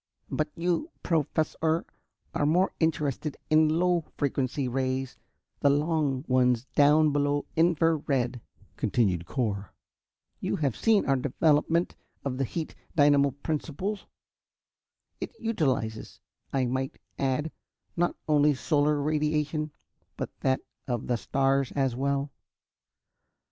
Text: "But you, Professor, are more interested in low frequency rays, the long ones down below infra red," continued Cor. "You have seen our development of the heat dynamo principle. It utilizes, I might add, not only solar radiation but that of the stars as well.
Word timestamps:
"But 0.31 0.49
you, 0.55 0.89
Professor, 1.03 1.85
are 2.33 2.45
more 2.47 2.73
interested 2.79 3.37
in 3.51 3.69
low 3.69 4.03
frequency 4.17 4.67
rays, 4.67 5.15
the 5.59 5.69
long 5.69 6.25
ones 6.27 6.65
down 6.73 7.11
below 7.11 7.45
infra 7.55 7.97
red," 7.97 8.41
continued 8.77 9.27
Cor. 9.27 9.75
"You 10.39 10.55
have 10.55 10.75
seen 10.75 11.05
our 11.05 11.17
development 11.17 11.95
of 12.25 12.39
the 12.39 12.45
heat 12.45 12.73
dynamo 12.95 13.29
principle. 13.43 13.99
It 15.19 15.35
utilizes, 15.39 16.19
I 16.51 16.65
might 16.65 16.99
add, 17.19 17.51
not 17.95 18.15
only 18.27 18.55
solar 18.55 18.99
radiation 18.99 19.69
but 20.17 20.31
that 20.39 20.61
of 20.87 21.05
the 21.05 21.15
stars 21.15 21.71
as 21.73 21.95
well. 21.95 22.31